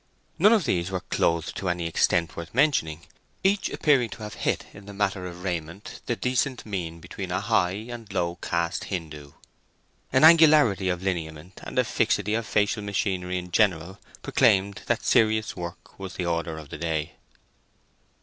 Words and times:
None 0.39 0.51
of 0.51 0.65
these 0.65 0.89
were 0.89 1.01
clothed 1.01 1.55
to 1.57 1.69
any 1.69 1.85
extent 1.85 2.35
worth 2.35 2.55
mentioning, 2.55 3.05
each 3.43 3.69
appearing 3.69 4.09
to 4.09 4.23
have 4.23 4.33
hit 4.33 4.65
in 4.73 4.87
the 4.87 4.95
matter 4.95 5.27
of 5.27 5.43
raiment 5.43 6.01
the 6.07 6.15
decent 6.15 6.65
mean 6.65 6.99
between 6.99 7.29
a 7.29 7.39
high 7.39 7.73
and 7.91 8.11
low 8.11 8.39
caste 8.41 8.85
Hindoo. 8.85 9.33
An 10.11 10.23
angularity 10.23 10.89
of 10.89 11.03
lineament, 11.03 11.59
and 11.63 11.77
a 11.77 11.83
fixity 11.83 12.33
of 12.33 12.47
facial 12.47 12.81
machinery 12.81 13.37
in 13.37 13.51
general, 13.51 13.99
proclaimed 14.23 14.81
that 14.87 15.05
serious 15.05 15.55
work 15.55 15.99
was 15.99 16.15
the 16.15 16.25
order 16.25 16.57
of 16.57 16.69
the 16.69 16.79
day. 16.79 17.11